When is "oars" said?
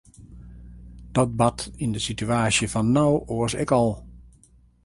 3.35-3.53